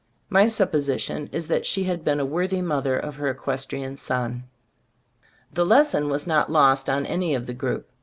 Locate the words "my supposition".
0.31-1.29